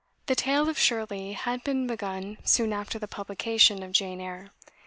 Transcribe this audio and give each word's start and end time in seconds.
The 0.25 0.33
tale 0.35 0.67
of 0.67 0.79
"Shirley" 0.79 1.33
had 1.33 1.63
been 1.63 1.85
begun 1.85 2.39
soon 2.43 2.73
after 2.73 2.97
the 2.97 3.07
publication 3.07 3.83
of 3.83 3.91
"Jane 3.91 4.19
Eyre." 4.19 4.49